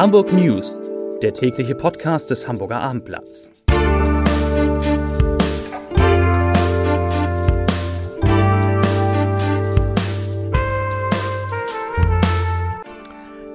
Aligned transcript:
Hamburg 0.00 0.32
News, 0.32 0.80
der 1.20 1.34
tägliche 1.34 1.74
Podcast 1.74 2.30
des 2.30 2.48
Hamburger 2.48 2.80
Abendblatts. 2.80 3.50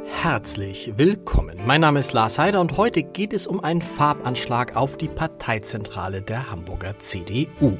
Herzlich 0.05 0.93
willkommen. 0.97 1.57
Mein 1.65 1.81
Name 1.81 2.01
ist 2.01 2.13
Lars 2.13 2.37
Heider 2.37 2.61
und 2.61 2.77
heute 2.77 3.01
geht 3.01 3.33
es 3.33 3.47
um 3.47 3.63
einen 3.63 3.81
Farbanschlag 3.81 4.75
auf 4.75 4.97
die 4.97 5.07
Parteizentrale 5.07 6.21
der 6.21 6.51
Hamburger 6.51 6.99
CDU. 6.99 7.79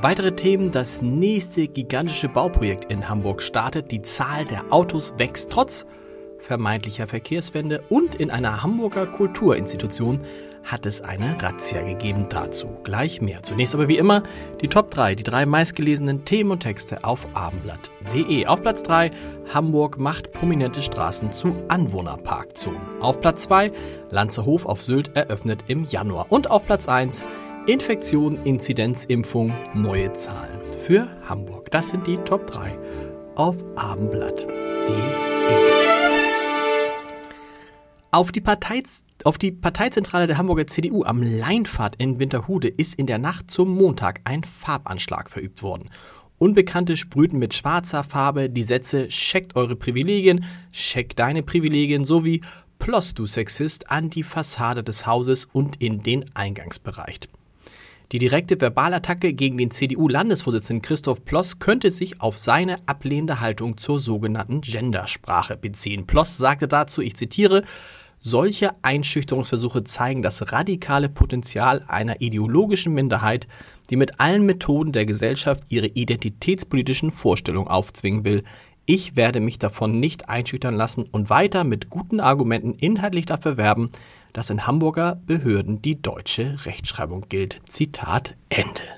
Weitere 0.00 0.32
Themen, 0.32 0.72
das 0.72 1.00
nächste 1.00 1.68
gigantische 1.68 2.28
Bauprojekt 2.28 2.90
in 2.90 3.08
Hamburg 3.08 3.40
startet, 3.40 3.92
die 3.92 4.02
Zahl 4.02 4.46
der 4.46 4.72
Autos 4.72 5.14
wächst 5.16 5.52
trotz 5.52 5.86
vermeintlicher 6.40 7.08
Verkehrswende 7.08 7.82
und 7.88 8.14
in 8.14 8.30
einer 8.30 8.62
Hamburger 8.62 9.06
Kulturinstitution 9.06 10.20
hat 10.64 10.86
es 10.86 11.00
eine 11.00 11.40
Razzia 11.42 11.82
gegeben. 11.82 12.26
Dazu 12.28 12.68
gleich 12.84 13.20
mehr. 13.20 13.42
Zunächst 13.42 13.74
aber 13.74 13.88
wie 13.88 13.96
immer 13.96 14.22
die 14.60 14.68
Top 14.68 14.90
3, 14.90 15.14
die 15.14 15.22
drei 15.22 15.46
meistgelesenen 15.46 16.24
Themen 16.24 16.50
und 16.50 16.60
Texte 16.60 17.04
auf 17.04 17.26
abendblatt.de. 17.34 18.46
Auf 18.46 18.62
Platz 18.62 18.82
3 18.82 19.10
Hamburg 19.52 19.98
macht 19.98 20.32
prominente 20.32 20.82
Straßen 20.82 21.32
zu 21.32 21.56
Anwohnerparkzonen. 21.68 22.80
Auf 23.00 23.20
Platz 23.20 23.44
2 23.44 23.72
Lanzerhof 24.10 24.66
auf 24.66 24.82
Sylt 24.82 25.16
eröffnet 25.16 25.64
im 25.68 25.84
Januar. 25.84 26.26
Und 26.28 26.50
auf 26.50 26.66
Platz 26.66 26.86
1 26.86 27.24
Infektion, 27.66 28.38
Inzidenz, 28.44 29.04
Impfung, 29.04 29.52
neue 29.74 30.12
Zahlen 30.14 30.60
für 30.72 31.06
Hamburg. 31.28 31.70
Das 31.70 31.90
sind 31.90 32.06
die 32.06 32.16
Top 32.18 32.46
3 32.46 32.78
auf 33.34 33.56
abendblatt.de. 33.76 35.77
Auf 38.18 38.32
die, 38.32 38.40
Partei, 38.40 38.82
auf 39.22 39.38
die 39.38 39.52
Parteizentrale 39.52 40.26
der 40.26 40.38
Hamburger 40.38 40.66
CDU 40.66 41.04
am 41.04 41.22
Leinpfad 41.22 41.94
in 42.02 42.18
Winterhude 42.18 42.66
ist 42.66 42.96
in 42.96 43.06
der 43.06 43.18
Nacht 43.18 43.48
zum 43.48 43.72
Montag 43.72 44.22
ein 44.24 44.42
Farbanschlag 44.42 45.30
verübt 45.30 45.62
worden. 45.62 45.88
Unbekannte 46.36 46.96
sprühten 46.96 47.38
mit 47.38 47.54
schwarzer 47.54 48.02
Farbe 48.02 48.50
die 48.50 48.64
Sätze 48.64 49.06
Checkt 49.06 49.54
eure 49.54 49.76
Privilegien, 49.76 50.44
check 50.72 51.14
deine 51.14 51.44
Privilegien 51.44 52.04
sowie 52.04 52.40
Ploss 52.80 53.14
du 53.14 53.24
Sexist 53.24 53.88
an 53.88 54.10
die 54.10 54.24
Fassade 54.24 54.82
des 54.82 55.06
Hauses 55.06 55.44
und 55.44 55.80
in 55.80 56.02
den 56.02 56.24
Eingangsbereich. 56.34 57.20
Die 58.10 58.18
direkte 58.18 58.56
Verbalattacke 58.56 59.34
gegen 59.34 59.58
den 59.58 59.70
CDU-Landesvorsitzenden 59.70 60.82
Christoph 60.82 61.24
Ploss 61.24 61.58
könnte 61.58 61.90
sich 61.90 62.20
auf 62.20 62.38
seine 62.38 62.78
ablehnende 62.86 63.40
Haltung 63.40 63.76
zur 63.76 64.00
sogenannten 64.00 64.62
Gendersprache 64.62 65.56
beziehen. 65.56 66.06
Ploss 66.06 66.38
sagte 66.38 66.66
dazu, 66.66 67.02
ich 67.02 67.14
zitiere, 67.14 67.62
solche 68.20 68.70
Einschüchterungsversuche 68.82 69.84
zeigen 69.84 70.22
das 70.22 70.52
radikale 70.52 71.08
Potenzial 71.08 71.84
einer 71.88 72.20
ideologischen 72.20 72.94
Minderheit, 72.94 73.48
die 73.90 73.96
mit 73.96 74.20
allen 74.20 74.44
Methoden 74.44 74.92
der 74.92 75.06
Gesellschaft 75.06 75.64
ihre 75.68 75.86
identitätspolitischen 75.86 77.10
Vorstellungen 77.10 77.68
aufzwingen 77.68 78.24
will. 78.24 78.44
Ich 78.86 79.16
werde 79.16 79.40
mich 79.40 79.58
davon 79.58 80.00
nicht 80.00 80.28
einschüchtern 80.28 80.74
lassen 80.74 81.04
und 81.10 81.30
weiter 81.30 81.64
mit 81.64 81.90
guten 81.90 82.20
Argumenten 82.20 82.74
inhaltlich 82.74 83.26
dafür 83.26 83.56
werben, 83.56 83.90
dass 84.32 84.50
in 84.50 84.66
Hamburger 84.66 85.20
Behörden 85.26 85.82
die 85.82 86.00
deutsche 86.00 86.64
Rechtschreibung 86.64 87.26
gilt. 87.28 87.60
Zitat 87.66 88.34
Ende. 88.48 88.97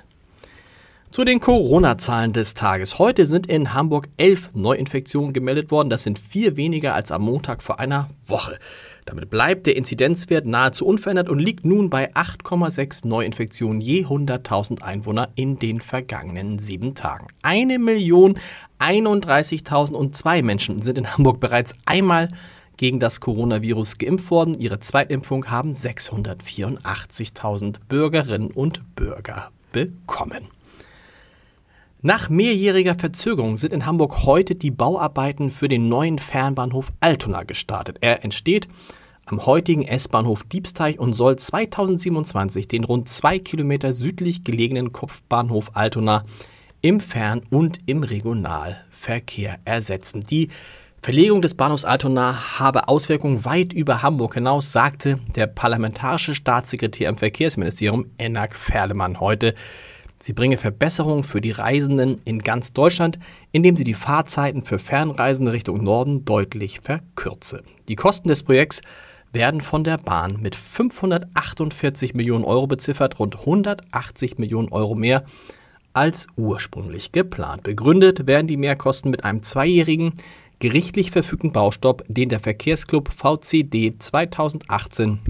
Zu 1.13 1.25
den 1.25 1.41
Corona-Zahlen 1.41 2.33
des 2.33 2.55
Tages. 2.55 3.01
Heute 3.01 3.27
sind 3.27 3.49
in 3.49 3.75
Hamburg 3.75 4.09
elf 4.17 4.51
Neuinfektionen 4.55 5.33
gemeldet 5.33 5.73
worden. 5.73 5.91
Das 5.91 6.05
sind 6.05 6.21
vier 6.21 6.57
weniger 6.57 6.95
als 6.95 7.11
am 7.11 7.23
Montag 7.23 7.65
vor 7.65 7.81
einer 7.81 8.07
Woche. 8.25 8.61
Damit 9.07 9.29
bleibt 9.29 9.67
der 9.67 9.75
Inzidenzwert 9.75 10.47
nahezu 10.47 10.87
unverändert 10.87 11.29
und 11.29 11.41
liegt 11.41 11.67
nun 11.67 11.91
bei 11.91 12.15
8,6 12.15 13.09
Neuinfektionen 13.09 13.81
je 13.81 14.05
100.000 14.05 14.83
Einwohner 14.83 15.31
in 15.35 15.59
den 15.59 15.81
vergangenen 15.81 16.61
sieben 16.61 16.95
Tagen. 16.95 17.27
Eine 17.43 17.81
Million 17.81 18.39
31.002 18.79 20.45
Menschen 20.45 20.81
sind 20.81 20.97
in 20.97 21.13
Hamburg 21.13 21.41
bereits 21.41 21.75
einmal 21.87 22.29
gegen 22.77 23.01
das 23.01 23.19
Coronavirus 23.19 23.99
geimpft 23.99 24.31
worden. 24.31 24.55
Ihre 24.61 24.79
Zweitimpfung 24.79 25.51
haben 25.51 25.73
684.000 25.73 27.79
Bürgerinnen 27.89 28.53
und 28.53 28.95
Bürger 28.95 29.51
bekommen. 29.73 30.47
Nach 32.03 32.31
mehrjähriger 32.31 32.95
Verzögerung 32.95 33.59
sind 33.59 33.75
in 33.75 33.85
Hamburg 33.85 34.25
heute 34.25 34.55
die 34.55 34.71
Bauarbeiten 34.71 35.51
für 35.51 35.69
den 35.69 35.91
neuen 35.91 36.19
Fernbahnhof 36.19 36.93
Altona 37.01 37.43
gestartet. 37.43 37.99
Er 38.01 38.25
entsteht 38.25 38.69
am 39.27 39.45
heutigen 39.45 39.87
S-Bahnhof 39.87 40.45
Diebsteich 40.45 40.99
und 40.99 41.13
soll 41.13 41.37
2027 41.37 42.69
den 42.69 42.85
rund 42.85 43.11
zwei 43.11 43.39
Kilometer 43.39 43.93
südlich 43.93 44.45
gelegenen 44.45 44.93
Kopfbahnhof 44.93 45.73
Altona 45.75 46.25
im 46.81 47.01
Fern- 47.01 47.43
und 47.51 47.81
im 47.85 48.03
Regionalverkehr 48.03 49.59
ersetzen. 49.67 50.23
Die 50.23 50.49
Verlegung 51.03 51.43
des 51.43 51.53
Bahnhofs 51.53 51.85
Altona 51.85 52.59
habe 52.59 52.89
Auswirkungen 52.89 53.45
weit 53.45 53.75
über 53.75 54.01
Hamburg 54.01 54.35
hinaus, 54.35 54.73
sagte 54.73 55.19
der 55.37 55.49
parlamentarische 55.49 56.35
Staatssekretär 56.35 57.11
im 57.11 57.19
Verkehrsministerium 57.19 58.07
Enak 58.17 58.55
Ferlemann 58.55 59.21
heute. 59.21 59.55
Sie 60.23 60.35
bringe 60.35 60.59
Verbesserungen 60.59 61.25
für 61.25 61.41
die 61.41 61.51
Reisenden 61.51 62.21
in 62.27 62.41
ganz 62.41 62.75
Deutschland, 62.75 63.19
indem 63.53 63.77
sie 63.77 63.85
die 63.85 63.95
Fahrzeiten 63.95 64.63
für 64.63 64.79
Fernreisende 64.79 65.53
Richtung 65.53 65.83
Norden 65.83 66.27
deutlich 66.27 66.81
verkürze. 66.81 67.63
Die 67.89 67.97
Kosten 67.97 68.29
des 68.29 68.43
Projekts 68.43 68.83
werden 69.33 69.63
von 69.63 69.83
der 69.83 69.97
Bahn 69.97 70.39
mit 70.41 70.57
548 70.57 72.15
Millionen 72.15 72.45
Euro 72.45 72.67
beziffert, 72.67 73.19
rund 73.19 73.41
180 73.41 74.39
Millionen 74.39 74.69
Euro 74.71 74.95
mehr 74.95 75.25
als 75.95 76.27
ursprünglich 76.37 77.13
geplant. 77.13 77.63
Begründet 77.63 78.27
werden 78.27 78.47
die 78.47 78.59
Mehrkosten 78.59 79.11
mit 79.11 79.25
einem 79.25 79.43
zweijährigen 79.43 80.15
gerichtlich 80.59 81.11
verfügten 81.11 81.53
Baustopp, 81.53 82.05
den 82.09 82.29
der 82.29 82.41
Verkehrsclub 82.41 83.11
VCD 83.11 83.97
2018 83.99 85.21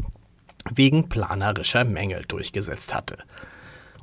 wegen 0.75 1.09
planerischer 1.09 1.85
Mängel 1.85 2.25
durchgesetzt 2.27 2.93
hatte. 2.93 3.19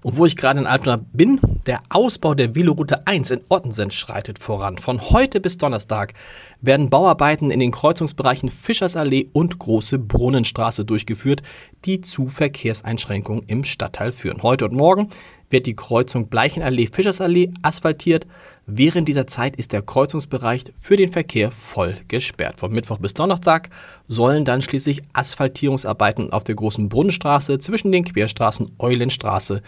Und 0.07 0.15
wo 0.15 0.25
ich 0.25 0.37
gerade 0.37 0.61
in 0.61 0.67
Altona 0.67 1.01
bin, 1.11 1.37
der 1.65 1.81
Ausbau 1.89 2.33
der 2.33 2.55
Veloroute 2.55 3.05
1 3.05 3.29
in 3.29 3.41
Ottensen 3.49 3.91
schreitet 3.91 4.39
voran. 4.39 4.77
Von 4.77 5.01
heute 5.09 5.41
bis 5.41 5.57
Donnerstag 5.57 6.13
werden 6.61 6.89
Bauarbeiten 6.89 7.51
in 7.51 7.59
den 7.59 7.71
Kreuzungsbereichen 7.71 8.49
Fischersallee 8.49 9.27
und 9.33 9.59
Große 9.59 9.99
Brunnenstraße 9.99 10.85
durchgeführt, 10.85 11.43
die 11.83 11.99
zu 11.99 12.29
Verkehrseinschränkungen 12.29 13.43
im 13.47 13.65
Stadtteil 13.65 14.13
führen. 14.13 14.43
Heute 14.43 14.63
und 14.63 14.71
morgen 14.71 15.09
wird 15.49 15.65
die 15.65 15.75
Kreuzung 15.75 16.29
Bleichenallee-Fischersallee 16.29 17.51
asphaltiert. 17.61 18.27
Während 18.65 19.07
dieser 19.07 19.27
Zeit 19.27 19.55
ist 19.55 19.71
der 19.71 19.81
Kreuzungsbereich 19.81 20.65
für 20.79 20.97
den 20.97 21.11
Verkehr 21.11 21.51
voll 21.51 21.95
gesperrt. 22.07 22.59
Von 22.59 22.71
Mittwoch 22.71 22.97
bis 22.97 23.13
Donnerstag 23.13 23.69
sollen 24.07 24.45
dann 24.45 24.61
schließlich 24.61 25.03
Asphaltierungsarbeiten 25.13 26.31
auf 26.31 26.43
der 26.43 26.55
Großen 26.55 26.89
Brunnenstraße 26.89 27.59
zwischen 27.59 27.91
den 27.91 28.03
Querstraßen 28.03 28.71
Eulenstraße 28.79 29.61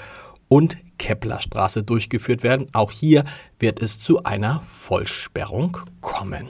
und 0.49 0.77
Keplerstraße 0.97 1.83
durchgeführt 1.83 2.43
werden. 2.43 2.67
Auch 2.73 2.91
hier 2.91 3.23
wird 3.57 3.81
es 3.81 3.99
zu 3.99 4.23
einer 4.23 4.59
Vollsperrung 4.59 5.77
kommen. 6.01 6.49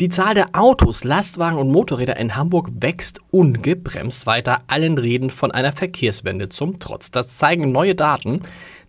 Die 0.00 0.08
Zahl 0.08 0.34
der 0.34 0.46
Autos, 0.54 1.04
Lastwagen 1.04 1.58
und 1.58 1.70
Motorräder 1.70 2.16
in 2.16 2.34
Hamburg 2.34 2.70
wächst 2.80 3.20
ungebremst 3.30 4.26
weiter, 4.26 4.62
allen 4.66 4.98
Reden 4.98 5.30
von 5.30 5.52
einer 5.52 5.72
Verkehrswende 5.72 6.48
zum 6.48 6.80
Trotz. 6.80 7.10
Das 7.10 7.36
zeigen 7.38 7.70
neue 7.70 7.94
Daten, 7.94 8.40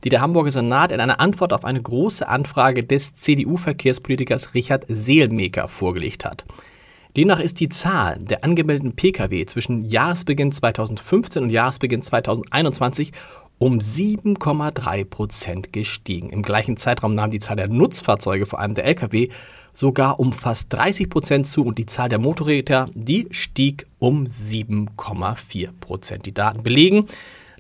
die 0.04 0.10
der 0.10 0.22
Hamburger 0.22 0.52
Senat 0.52 0.92
in 0.92 1.00
einer 1.00 1.20
Antwort 1.20 1.54
auf 1.54 1.66
eine 1.66 1.82
große 1.82 2.28
Anfrage 2.28 2.84
des 2.84 3.14
CDU-Verkehrspolitikers 3.14 4.54
Richard 4.54 4.86
Seelmeker 4.88 5.68
vorgelegt 5.68 6.26
hat. 6.26 6.46
Demnach 7.16 7.40
ist 7.40 7.60
die 7.60 7.70
Zahl 7.70 8.18
der 8.20 8.44
angemeldeten 8.44 8.96
Pkw 8.96 9.46
zwischen 9.46 9.86
Jahresbeginn 9.86 10.52
2015 10.52 11.44
und 11.44 11.50
Jahresbeginn 11.52 12.02
2021 12.02 13.12
um 13.60 13.78
7,3 13.78 15.06
Prozent 15.06 15.72
gestiegen. 15.72 16.32
Im 16.32 16.42
gleichen 16.42 16.76
Zeitraum 16.76 17.14
nahm 17.14 17.30
die 17.30 17.38
Zahl 17.38 17.56
der 17.56 17.68
Nutzfahrzeuge, 17.68 18.48
vor 18.48 18.60
allem 18.60 18.74
der 18.74 18.86
Lkw, 18.86 19.30
sogar 19.76 20.20
um 20.20 20.34
fast 20.34 20.74
30 20.74 21.08
Prozent 21.08 21.48
zu 21.48 21.64
und 21.64 21.78
die 21.78 21.86
Zahl 21.86 22.10
der 22.10 22.18
Motorräder, 22.18 22.90
die 22.96 23.28
stieg 23.30 23.86
um 24.00 24.26
7,4 24.26 25.70
Prozent. 25.80 26.26
Die 26.26 26.34
Daten 26.34 26.64
belegen, 26.64 27.06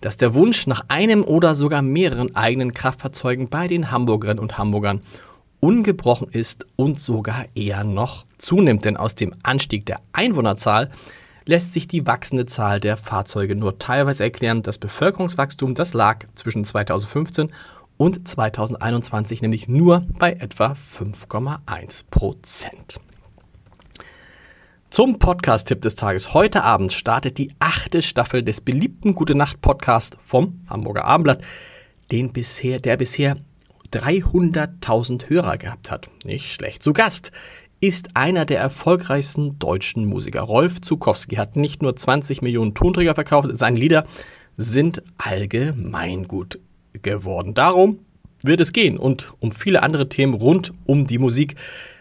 dass 0.02 0.18
der 0.18 0.34
Wunsch 0.34 0.66
nach 0.66 0.86
einem 0.88 1.24
oder 1.24 1.54
sogar 1.54 1.84
mehreren 1.84 2.36
eigenen 2.36 2.74
Kraftfahrzeugen 2.74 3.50
bei 3.50 3.68
den 3.68 3.92
Hamburgerinnen 3.92 4.40
und 4.42 4.58
Hamburgern 4.58 5.02
ungebrochen 5.64 6.28
ist 6.30 6.66
und 6.76 7.00
sogar 7.00 7.46
eher 7.56 7.86
noch 7.86 8.26
zunimmt. 8.38 8.84
Denn 8.84 8.98
aus 8.98 9.16
dem 9.16 9.34
Anstieg 9.44 9.86
der 9.86 10.02
Einwohnerzahl 10.12 10.92
lässt 11.46 11.72
sich 11.72 11.88
die 11.88 12.06
wachsende 12.06 12.46
Zahl 12.46 12.82
der 12.82 12.98
Fahrzeuge 12.98 13.56
nur 13.56 13.80
teilweise 13.80 14.24
erklären. 14.24 14.62
Das 14.62 14.78
Bevölkerungswachstum, 14.78 15.74
das 15.74 15.94
lag 15.94 16.26
zwischen 16.36 16.66
2015 16.66 17.54
und 17.96 18.28
2021 18.28 19.42
nämlich 19.42 19.70
nur 19.70 20.06
bei 20.20 20.34
etwa 20.34 20.74
5,1 20.74 22.04
Prozent. 22.12 23.00
Zum 24.90 25.18
Podcast-Tipp 25.18 25.82
des 25.82 25.96
Tages. 25.96 26.34
Heute 26.34 26.64
Abend 26.64 26.92
startet 26.92 27.38
die 27.38 27.52
achte 27.60 28.02
Staffel 28.02 28.44
des 28.44 28.60
beliebten 28.60 29.16
Gute 29.16 29.34
Nacht 29.34 29.62
Podcast 29.62 30.18
vom 30.20 30.60
Hamburger 30.70 31.06
Abendblatt, 31.06 31.42
den 32.12 32.34
bisher, 32.34 32.80
der 32.80 32.98
bisher 32.98 33.38
300.000 33.94 35.30
Hörer 35.30 35.58
gehabt 35.58 35.92
hat. 35.92 36.08
Nicht 36.26 36.52
schlecht. 36.52 36.84
Zu 36.84 36.94
Gast 36.94 37.32
ist 37.80 38.16
einer 38.16 38.46
der 38.46 38.60
erfolgreichsten 38.60 39.60
deutschen 39.60 40.06
Musiker. 40.06 40.42
Rolf 40.42 40.82
Zukowski 40.82 41.36
hat 41.36 41.56
nicht 41.58 41.82
nur 41.82 41.96
20 41.96 42.42
Millionen 42.42 42.74
Tonträger 42.74 43.14
verkauft, 43.14 43.50
seine 43.54 43.78
Lieder 43.78 44.06
sind 44.56 45.04
allgemeingut 45.18 46.60
geworden. 47.02 47.54
Darum 47.54 48.00
wird 48.44 48.62
es 48.62 48.72
gehen 48.72 48.98
und 48.98 49.34
um 49.40 49.52
viele 49.52 49.84
andere 49.84 50.10
Themen 50.10 50.34
rund 50.34 50.74
um 50.86 51.08
die 51.08 51.18
Musik 51.18 51.56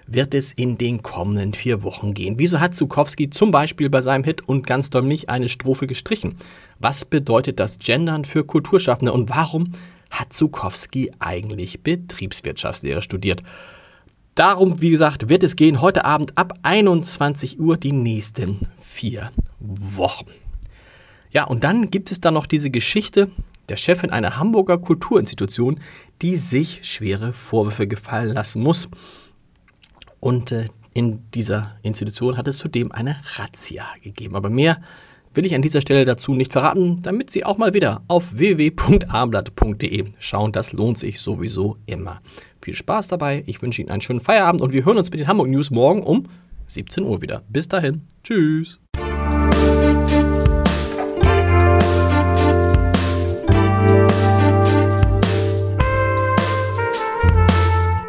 wird 0.06 0.34
es 0.34 0.52
in 0.52 0.78
den 0.78 1.02
kommenden 1.02 1.52
vier 1.52 1.82
Wochen 1.82 2.14
gehen. 2.14 2.38
Wieso 2.38 2.60
hat 2.60 2.74
Zukowski 2.74 3.30
zum 3.30 3.50
Beispiel 3.50 3.88
bei 3.88 4.02
seinem 4.02 4.24
Hit 4.24 4.46
und 4.46 4.66
ganz 4.66 4.90
doll 4.90 5.02
nicht 5.02 5.28
eine 5.28 5.48
Strophe 5.48 5.86
gestrichen? 5.86 6.36
Was 6.78 7.04
bedeutet 7.04 7.60
das 7.60 7.78
Gendern 7.78 8.24
für 8.24 8.44
Kulturschaffende 8.44 9.12
und 9.12 9.30
warum 9.30 9.72
hat 10.12 10.32
Zukowski 10.32 11.10
eigentlich 11.18 11.82
Betriebswirtschaftslehre 11.82 13.02
studiert? 13.02 13.42
Darum, 14.34 14.80
wie 14.80 14.90
gesagt, 14.90 15.28
wird 15.28 15.42
es 15.42 15.56
gehen 15.56 15.80
heute 15.80 16.04
Abend 16.04 16.38
ab 16.38 16.58
21 16.62 17.60
Uhr 17.60 17.76
die 17.76 17.92
nächsten 17.92 18.66
vier 18.78 19.30
Wochen. 19.58 20.30
Ja, 21.30 21.44
und 21.44 21.64
dann 21.64 21.90
gibt 21.90 22.10
es 22.10 22.20
da 22.20 22.30
noch 22.30 22.46
diese 22.46 22.70
Geschichte 22.70 23.30
der 23.68 23.76
Chefin 23.76 24.10
einer 24.10 24.36
Hamburger 24.36 24.78
Kulturinstitution, 24.78 25.80
die 26.20 26.36
sich 26.36 26.80
schwere 26.82 27.32
Vorwürfe 27.32 27.86
gefallen 27.86 28.34
lassen 28.34 28.62
muss. 28.62 28.88
Und 30.20 30.52
äh, 30.52 30.66
in 30.94 31.30
dieser 31.32 31.76
Institution 31.82 32.36
hat 32.36 32.48
es 32.48 32.58
zudem 32.58 32.92
eine 32.92 33.16
Razzia 33.36 33.86
gegeben. 34.02 34.36
Aber 34.36 34.50
mehr 34.50 34.80
will 35.34 35.46
ich 35.46 35.54
an 35.54 35.62
dieser 35.62 35.80
Stelle 35.80 36.04
dazu 36.04 36.34
nicht 36.34 36.52
verraten, 36.52 37.00
damit 37.02 37.30
Sie 37.30 37.44
auch 37.44 37.58
mal 37.58 37.74
wieder 37.74 38.02
auf 38.08 38.36
www.abendblatt.de 38.36 40.04
schauen. 40.18 40.52
Das 40.52 40.72
lohnt 40.72 40.98
sich 40.98 41.20
sowieso 41.20 41.76
immer. 41.86 42.20
Viel 42.60 42.74
Spaß 42.74 43.08
dabei. 43.08 43.42
Ich 43.46 43.60
wünsche 43.62 43.82
Ihnen 43.82 43.90
einen 43.90 44.02
schönen 44.02 44.20
Feierabend 44.20 44.62
und 44.62 44.72
wir 44.72 44.84
hören 44.84 44.98
uns 44.98 45.10
mit 45.10 45.20
den 45.20 45.28
Hamburg 45.28 45.48
News 45.48 45.70
morgen 45.70 46.02
um 46.02 46.24
17 46.66 47.04
Uhr 47.04 47.22
wieder. 47.22 47.42
Bis 47.48 47.68
dahin. 47.68 48.02
Tschüss. 48.22 48.80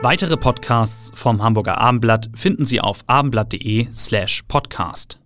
Weitere 0.03 0.35
Podcasts 0.35 1.11
vom 1.17 1.41
Hamburger 1.41 1.77
Abendblatt 1.77 2.29
finden 2.35 2.65
Sie 2.65 2.81
auf 2.81 3.05
abendblatt.de 3.07 3.87
slash 3.93 4.43
podcast. 4.49 5.22